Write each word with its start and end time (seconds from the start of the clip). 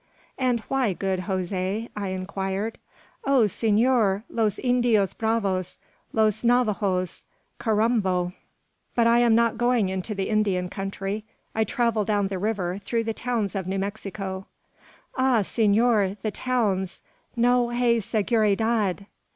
"And 0.39 0.61
why, 0.61 0.93
good 0.93 1.19
Jose?" 1.19 1.87
I 1.95 2.07
inquired. 2.07 2.79
"Oh, 3.23 3.45
senor, 3.45 4.23
los 4.31 4.57
Indios 4.57 5.13
bravos! 5.13 5.77
los 6.11 6.43
Navajoes! 6.43 7.23
carambo!" 7.59 8.33
"But 8.95 9.05
I 9.05 9.19
am 9.19 9.35
not 9.35 9.59
going 9.59 9.89
into 9.89 10.15
the 10.15 10.27
Indian 10.29 10.69
country. 10.69 11.23
I 11.53 11.65
travel 11.65 12.03
down 12.03 12.29
the 12.29 12.39
river, 12.39 12.79
through 12.79 13.03
the 13.03 13.13
towns 13.13 13.53
of 13.53 13.67
New 13.67 13.77
Mexico." 13.77 14.47
"Ah! 15.19 15.43
senor! 15.43 16.17
the 16.23 16.31
towns! 16.31 17.03
no 17.35 17.69
hay 17.69 17.99
seguridad. 17.99 19.05